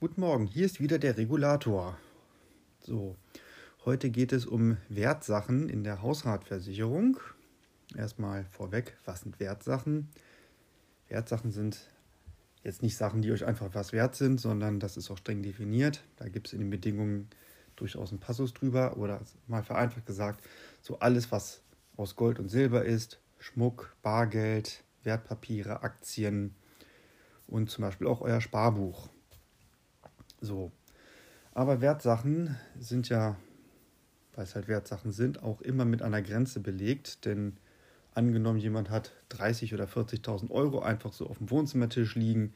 [0.00, 1.96] Guten Morgen, hier ist wieder der Regulator.
[2.80, 3.16] So,
[3.84, 7.18] heute geht es um Wertsachen in der Hausratversicherung.
[7.96, 10.10] Erstmal vorweg, was sind Wertsachen?
[11.08, 11.88] Wertsachen sind
[12.64, 16.02] jetzt nicht Sachen, die euch einfach was wert sind, sondern das ist auch streng definiert.
[16.16, 17.30] Da gibt es in den Bedingungen
[17.76, 20.44] durchaus einen Passus drüber oder mal vereinfacht gesagt,
[20.82, 21.62] so alles, was
[21.96, 26.56] aus Gold und Silber ist, Schmuck, Bargeld, Wertpapiere, Aktien
[27.46, 29.13] und zum Beispiel auch euer Sparbuch.
[30.40, 30.72] So.
[31.52, 33.36] Aber Wertsachen sind ja,
[34.34, 37.24] weil es halt Wertsachen sind, auch immer mit einer Grenze belegt.
[37.24, 37.56] Denn
[38.14, 42.54] angenommen, jemand hat 30.000 oder 40.000 Euro einfach so auf dem Wohnzimmertisch liegen.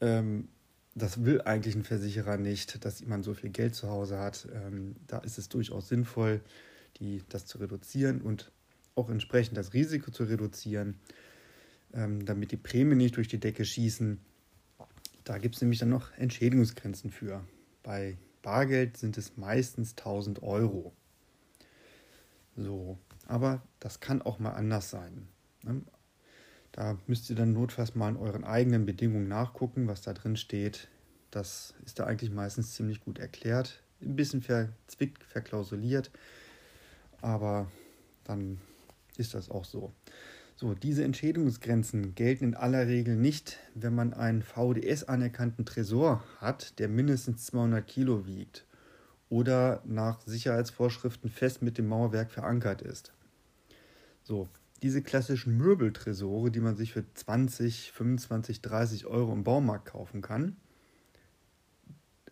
[0.00, 0.48] Ähm,
[0.94, 4.48] das will eigentlich ein Versicherer nicht, dass jemand so viel Geld zu Hause hat.
[4.52, 6.40] Ähm, da ist es durchaus sinnvoll,
[6.98, 8.50] die, das zu reduzieren und
[8.94, 10.96] auch entsprechend das Risiko zu reduzieren,
[11.94, 14.18] ähm, damit die Prämien nicht durch die Decke schießen.
[15.28, 17.44] Da gibt es nämlich dann noch Entschädigungsgrenzen für.
[17.82, 20.94] Bei Bargeld sind es meistens 1000 Euro.
[22.56, 25.28] So, aber das kann auch mal anders sein.
[25.64, 25.82] Ne?
[26.72, 30.88] Da müsst ihr dann notfalls mal in euren eigenen Bedingungen nachgucken, was da drin steht.
[31.30, 33.82] Das ist da eigentlich meistens ziemlich gut erklärt.
[34.00, 36.10] Ein bisschen verzwickt, verklausuliert,
[37.20, 37.70] aber
[38.24, 38.62] dann
[39.18, 39.92] ist das auch so.
[40.60, 46.88] So, diese Entschädigungsgrenzen gelten in aller Regel nicht, wenn man einen VDS-anerkannten Tresor hat, der
[46.88, 48.66] mindestens 200 Kilo wiegt
[49.28, 53.12] oder nach Sicherheitsvorschriften fest mit dem Mauerwerk verankert ist.
[54.24, 54.48] So,
[54.82, 60.56] diese klassischen Möbeltresore, die man sich für 20, 25, 30 Euro im Baumarkt kaufen kann,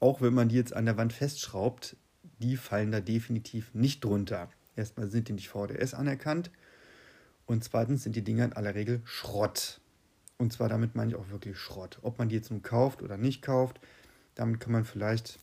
[0.00, 1.96] auch wenn man die jetzt an der Wand festschraubt,
[2.40, 4.50] die fallen da definitiv nicht drunter.
[4.74, 6.50] Erstmal sind die nicht VDS anerkannt
[7.48, 9.80] und zweitens sind die Dinger in aller Regel Schrott.
[10.36, 11.98] Und zwar damit meine ich auch wirklich Schrott.
[12.02, 13.80] Ob man die jetzt nun kauft oder nicht kauft,
[14.34, 15.38] damit kann man vielleicht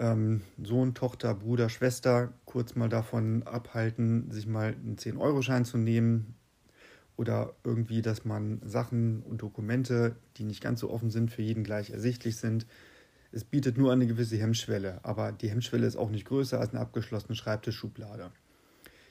[0.00, 6.34] ähm, Sohn, Tochter, Bruder, Schwester kurz mal davon abhalten, sich mal einen 10-Euro-Schein zu nehmen.
[7.16, 11.62] Oder irgendwie, dass man Sachen und Dokumente, die nicht ganz so offen sind, für jeden
[11.62, 12.66] gleich ersichtlich sind.
[13.30, 16.80] Es bietet nur eine gewisse Hemmschwelle, aber die Hemmschwelle ist auch nicht größer als eine
[16.80, 18.32] abgeschlossene Schreibtischschublade.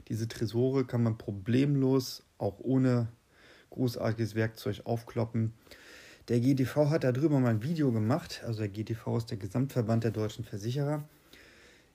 [0.08, 3.08] Diese Tresore kann man problemlos, auch ohne
[3.72, 5.54] großartiges Werkzeug aufkloppen.
[6.28, 10.12] Der GTV hat darüber mal ein Video gemacht, also der GTV ist der Gesamtverband der
[10.12, 11.08] deutschen Versicherer,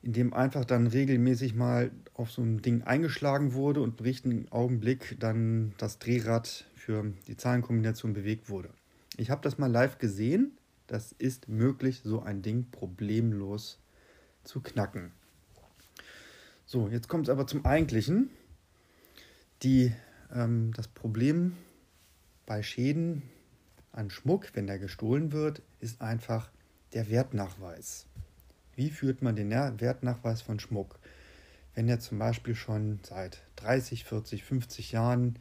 [0.03, 4.47] in dem einfach dann regelmäßig mal auf so ein Ding eingeschlagen wurde und im richtigen
[4.51, 8.71] Augenblick dann das Drehrad für die Zahlenkombination bewegt wurde.
[9.17, 10.53] Ich habe das mal live gesehen.
[10.87, 13.79] Das ist möglich, so ein Ding problemlos
[14.45, 15.13] zu knacken.
[16.73, 18.31] So, jetzt kommt es aber zum Eigentlichen.
[19.65, 19.93] Die,
[20.33, 21.57] ähm, das Problem
[22.47, 23.23] bei Schäden
[23.91, 26.49] an Schmuck, wenn der gestohlen wird, ist einfach
[26.93, 28.07] der Wertnachweis.
[28.77, 31.01] Wie führt man den Wertnachweis von Schmuck?
[31.75, 35.41] Wenn er zum Beispiel schon seit 30, 40, 50 Jahren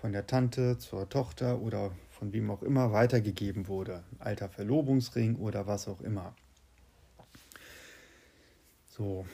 [0.00, 5.68] von der Tante zur Tochter oder von wem auch immer weitergegeben wurde, alter Verlobungsring oder
[5.68, 6.34] was auch immer.
[8.88, 9.26] So,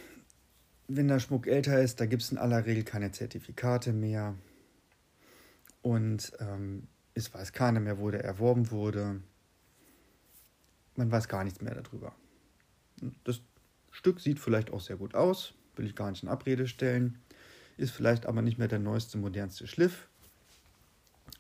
[0.93, 4.35] wenn der Schmuck älter ist, da gibt es in aller Regel keine Zertifikate mehr.
[5.83, 9.21] Und ähm, es weiß keiner mehr, wo der erworben wurde.
[10.97, 12.15] Man weiß gar nichts mehr darüber.
[13.25, 13.41] Das
[13.93, 17.19] Stück sieht vielleicht auch sehr gut aus, will ich gar nicht in Abrede stellen.
[17.77, 20.09] Ist vielleicht aber nicht mehr der neueste, modernste Schliff.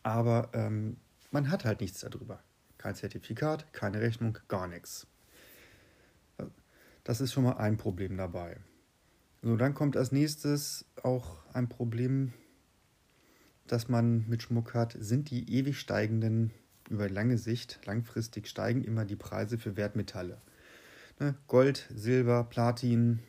[0.02, 0.96] Aber ähm,
[1.32, 2.40] man hat halt nichts darüber.
[2.78, 5.06] Kein Zertifikat, keine Rechnung, gar nichts.
[7.02, 8.56] Das ist schon mal ein Problem dabei.
[9.42, 12.32] So, dann kommt als nächstes auch ein Problem,
[13.66, 16.50] das man mit Schmuck hat, sind die ewig steigenden,
[16.90, 20.38] über lange Sicht, langfristig steigen immer die Preise für Wertmetalle.
[21.20, 21.36] Ne?
[21.46, 23.20] Gold, Silber, Platin,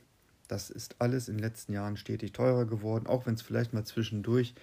[0.48, 3.86] das ist alles in den letzten Jahren stetig teurer geworden, auch wenn es vielleicht mal
[3.86, 4.54] zwischendurch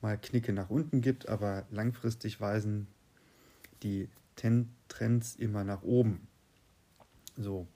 [0.00, 2.86] mal Knicke nach unten gibt, aber langfristig weisen
[3.82, 4.08] die
[4.88, 6.26] Trends immer nach oben.
[7.36, 7.66] So,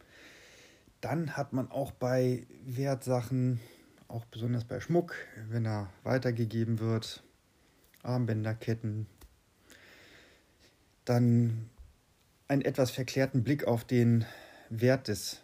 [1.00, 3.60] dann hat man auch bei Wertsachen,
[4.08, 5.14] auch besonders bei Schmuck,
[5.48, 7.22] wenn er weitergegeben wird,
[8.02, 9.06] Armbänder, Ketten,
[11.04, 11.70] dann
[12.48, 14.24] einen etwas verklärten Blick auf den
[14.70, 15.40] Wert des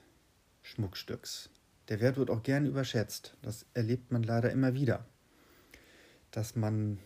[0.62, 1.50] Schmuckstücks.
[1.88, 3.36] Der Wert wird auch gerne überschätzt.
[3.42, 5.06] Das erlebt man leider immer wieder.
[6.30, 6.98] Dass man,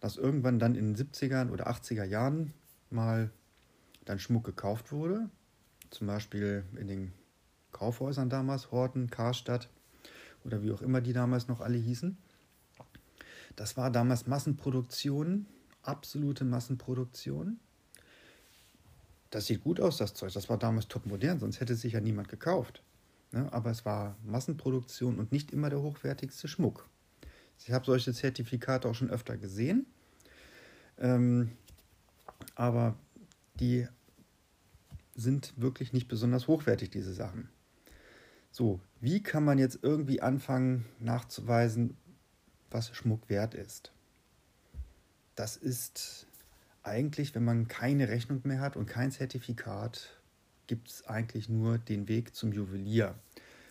[0.00, 2.52] dass irgendwann dann in den 70er oder 80er Jahren
[2.90, 3.30] mal
[4.04, 5.30] dann Schmuck gekauft wurde,
[5.90, 7.12] zum Beispiel in den
[7.74, 9.68] Kaufhäusern damals, Horten, Karstadt
[10.44, 12.16] oder wie auch immer die damals noch alle hießen.
[13.56, 15.46] Das war damals Massenproduktion,
[15.82, 17.60] absolute Massenproduktion.
[19.30, 20.32] das sieht gut aus, das Zeug.
[20.32, 22.82] Das war damals top modern, sonst hätte es sich ja niemand gekauft.
[23.32, 23.52] Ne?
[23.52, 26.88] Aber es war Massenproduktion und nicht immer der hochwertigste Schmuck.
[27.58, 29.86] Ich habe solche Zertifikate auch schon öfter gesehen.
[30.98, 31.50] Ähm,
[32.54, 32.96] aber
[33.58, 33.88] die
[35.16, 37.48] sind wirklich nicht besonders hochwertig, diese Sachen.
[38.56, 41.96] So, wie kann man jetzt irgendwie anfangen nachzuweisen,
[42.70, 43.90] was Schmuck wert ist?
[45.34, 46.28] Das ist
[46.84, 50.20] eigentlich, wenn man keine Rechnung mehr hat und kein Zertifikat,
[50.68, 53.16] gibt es eigentlich nur den Weg zum Juwelier.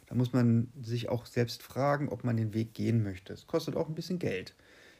[0.08, 3.32] Da muss man sich auch selbst fragen, ob man den Weg gehen möchte.
[3.32, 4.54] Es kostet auch ein bisschen Geld.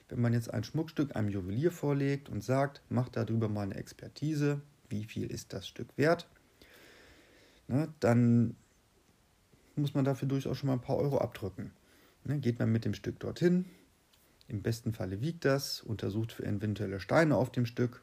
[0.08, 4.62] Wenn man jetzt ein Schmuckstück einem Juwelier vorlegt und sagt, macht darüber mal eine Expertise,
[4.88, 6.30] wie viel ist das Stück wert,
[7.68, 8.56] ne, dann
[9.76, 11.72] muss man dafür durchaus schon mal ein paar Euro abdrücken.
[12.26, 13.66] Ne, geht man mit dem Stück dorthin,
[14.48, 18.02] im besten Falle wiegt das, untersucht für eventuelle Steine auf dem Stück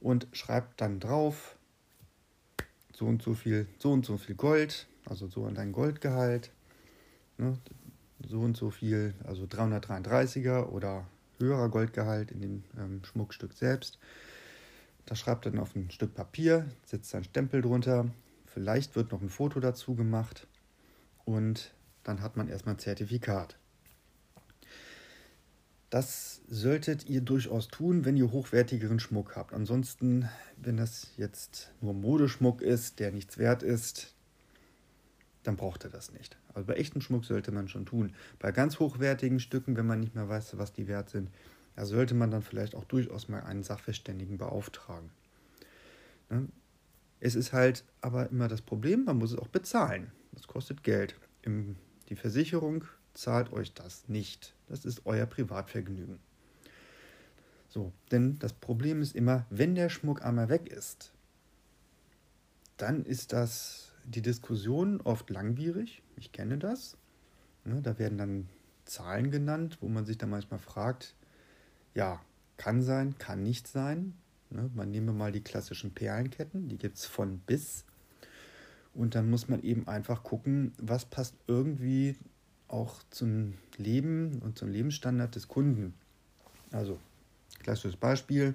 [0.00, 1.56] und schreibt dann drauf,
[2.92, 6.50] so und so viel, so und so viel Gold, also so an dein Goldgehalt,
[7.38, 7.58] ne,
[8.26, 11.06] so und so viel, also 333er oder
[11.38, 13.98] höherer Goldgehalt in dem ähm, Schmuckstück selbst.
[15.04, 18.10] Das schreibt dann auf ein Stück Papier, setzt einen Stempel drunter,
[18.56, 20.46] vielleicht wird noch ein Foto dazu gemacht
[21.26, 21.74] und
[22.04, 23.58] dann hat man erstmal ein Zertifikat.
[25.90, 29.52] Das solltet ihr durchaus tun, wenn ihr hochwertigeren Schmuck habt.
[29.52, 30.26] Ansonsten,
[30.56, 34.14] wenn das jetzt nur Modeschmuck ist, der nichts wert ist,
[35.42, 36.38] dann braucht ihr das nicht.
[36.54, 38.14] Also bei echten Schmuck sollte man schon tun.
[38.38, 41.28] Bei ganz hochwertigen Stücken, wenn man nicht mehr weiß, was die wert sind,
[41.74, 45.10] da sollte man dann vielleicht auch durchaus mal einen Sachverständigen beauftragen.
[46.30, 46.48] Ne?
[47.20, 50.12] Es ist halt aber immer das Problem, man muss es auch bezahlen.
[50.32, 51.16] Das kostet Geld.
[52.08, 52.84] die Versicherung
[53.14, 54.54] zahlt euch das nicht.
[54.68, 56.18] Das ist euer Privatvergnügen.
[57.68, 61.12] So, denn das Problem ist immer, wenn der Schmuck einmal weg ist,
[62.76, 66.02] dann ist das die Diskussion oft langwierig.
[66.16, 66.96] Ich kenne das.
[67.64, 68.48] Ne, da werden dann
[68.84, 71.14] Zahlen genannt, wo man sich dann manchmal fragt,
[71.94, 72.20] ja,
[72.56, 74.14] kann sein, kann nicht sein.
[74.50, 77.84] Ne, man nehme mal die klassischen Perlenketten, die gibt es von bis.
[78.94, 82.16] Und dann muss man eben einfach gucken, was passt irgendwie
[82.68, 85.94] auch zum Leben und zum Lebensstandard des Kunden.
[86.70, 86.98] Also,
[87.62, 88.54] klassisches Beispiel: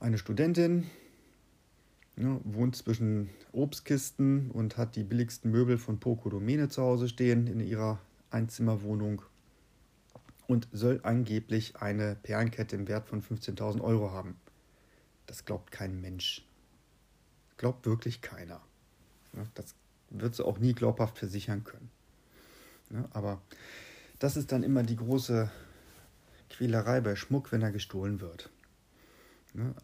[0.00, 0.90] Eine Studentin
[2.16, 7.46] ne, wohnt zwischen Obstkisten und hat die billigsten Möbel von Poco Domene zu Hause stehen
[7.46, 9.22] in ihrer Einzimmerwohnung
[10.46, 14.36] und soll angeblich eine Perlenkette im Wert von 15.000 Euro haben.
[15.26, 16.44] Das glaubt kein Mensch.
[17.56, 18.60] Glaubt wirklich keiner.
[19.54, 19.74] Das
[20.10, 21.90] wird sie auch nie glaubhaft versichern können.
[23.10, 23.42] Aber
[24.18, 25.50] das ist dann immer die große
[26.50, 28.50] Quälerei bei Schmuck, wenn er gestohlen wird.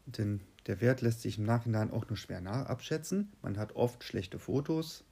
[0.07, 3.33] Denn der Wert lässt sich im Nachhinein auch nur schwer abschätzen.
[3.43, 5.05] Man hat oft schlechte Fotos,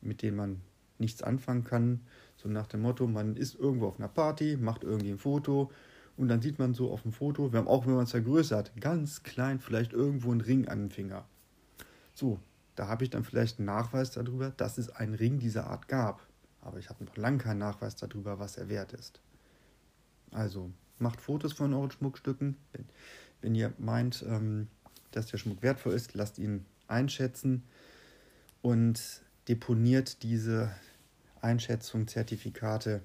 [0.00, 0.62] mit denen man
[0.98, 2.00] nichts anfangen kann.
[2.36, 5.70] So nach dem Motto, man ist irgendwo auf einer Party, macht irgendwie ein Foto
[6.16, 9.60] und dann sieht man so auf dem Foto, auch wenn man es vergrößert, ganz klein
[9.60, 11.24] vielleicht irgendwo ein Ring an den Finger.
[12.14, 12.38] So,
[12.76, 16.26] da habe ich dann vielleicht einen Nachweis darüber, dass es einen Ring dieser Art gab
[16.62, 19.20] aber ich habe noch lange keinen Nachweis darüber, was er wert ist.
[20.30, 22.56] Also macht Fotos von euren Schmuckstücken.
[22.72, 22.84] Wenn,
[23.42, 24.68] wenn ihr meint, ähm,
[25.10, 27.64] dass der Schmuck wertvoll ist, lasst ihn einschätzen
[28.62, 30.70] und deponiert diese
[31.40, 33.02] Einschätzung, Zertifikate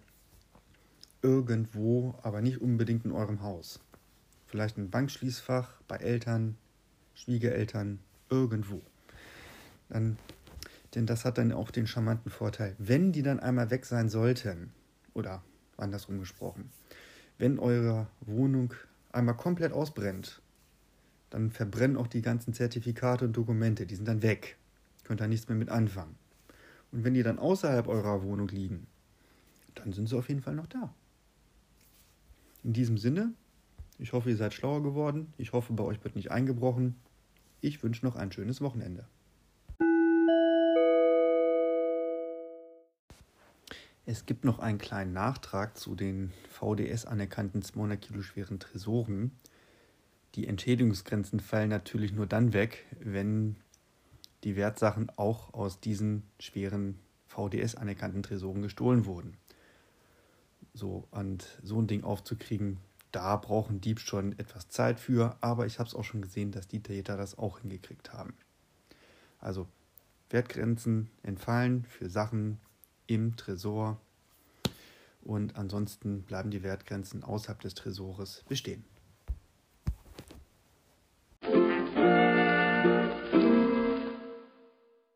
[1.21, 3.79] irgendwo, aber nicht unbedingt in eurem Haus.
[4.45, 6.57] Vielleicht ein Bankschließfach bei Eltern,
[7.15, 8.81] Schwiegereltern, irgendwo.
[9.89, 10.17] Dann
[10.95, 14.71] denn das hat dann auch den charmanten Vorteil, wenn die dann einmal weg sein sollten,
[15.13, 15.43] oder
[15.77, 16.71] andersrum gesprochen,
[17.37, 18.73] wenn eure Wohnung
[19.11, 20.41] einmal komplett ausbrennt,
[21.29, 24.57] dann verbrennen auch die ganzen Zertifikate und Dokumente, die sind dann weg.
[25.03, 26.15] Könnt da nichts mehr mit anfangen.
[26.91, 28.87] Und wenn die dann außerhalb eurer Wohnung liegen,
[29.75, 30.93] dann sind sie auf jeden Fall noch da.
[32.67, 33.33] In diesem Sinne,
[33.97, 35.31] ich hoffe, ihr seid schlauer geworden.
[35.37, 36.97] Ich hoffe, bei euch wird nicht eingebrochen.
[37.61, 39.07] Ich wünsche noch ein schönes Wochenende.
[44.05, 49.31] Es gibt noch einen kleinen Nachtrag zu den VDS anerkannten 200 Kilo schweren Tresoren.
[50.35, 53.55] Die Entschädigungsgrenzen fallen natürlich nur dann weg, wenn
[54.43, 59.37] die Wertsachen auch aus diesen schweren VDS anerkannten Tresoren gestohlen wurden.
[60.77, 62.77] So, und so ein Ding aufzukriegen,
[63.11, 66.67] da brauchen Dieb schon etwas Zeit für, aber ich habe es auch schon gesehen, dass
[66.67, 68.35] die Täter das auch hingekriegt haben.
[69.39, 69.67] Also
[70.29, 72.59] Wertgrenzen entfallen für Sachen,
[73.07, 73.99] im Tresor
[75.23, 78.85] und ansonsten bleiben die Wertgrenzen außerhalb des Tresores bestehen.